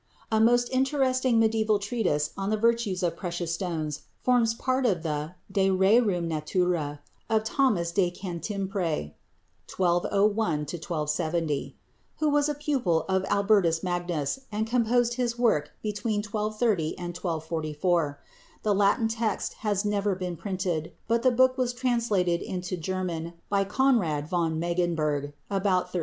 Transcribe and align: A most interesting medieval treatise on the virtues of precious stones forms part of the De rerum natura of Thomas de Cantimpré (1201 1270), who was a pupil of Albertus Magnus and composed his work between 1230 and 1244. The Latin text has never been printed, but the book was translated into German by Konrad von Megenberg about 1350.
A 0.31 0.39
most 0.41 0.67
interesting 0.71 1.37
medieval 1.39 1.77
treatise 1.77 2.31
on 2.35 2.49
the 2.49 2.57
virtues 2.57 3.03
of 3.03 3.15
precious 3.15 3.53
stones 3.53 4.01
forms 4.23 4.55
part 4.55 4.83
of 4.87 5.03
the 5.03 5.35
De 5.51 5.69
rerum 5.69 6.23
natura 6.27 7.01
of 7.29 7.43
Thomas 7.43 7.91
de 7.91 8.09
Cantimpré 8.09 9.13
(1201 9.69 10.35
1270), 10.35 11.77
who 12.17 12.27
was 12.29 12.49
a 12.49 12.55
pupil 12.55 13.05
of 13.07 13.23
Albertus 13.25 13.83
Magnus 13.83 14.39
and 14.51 14.65
composed 14.65 15.13
his 15.21 15.37
work 15.37 15.69
between 15.83 16.23
1230 16.23 16.97
and 16.97 17.15
1244. 17.15 18.19
The 18.63 18.73
Latin 18.73 19.07
text 19.07 19.53
has 19.61 19.85
never 19.85 20.15
been 20.15 20.35
printed, 20.35 20.93
but 21.07 21.21
the 21.21 21.29
book 21.29 21.59
was 21.59 21.73
translated 21.73 22.41
into 22.41 22.75
German 22.75 23.33
by 23.49 23.65
Konrad 23.65 24.27
von 24.27 24.59
Megenberg 24.59 25.33
about 25.51 25.93
1350. 25.93 25.99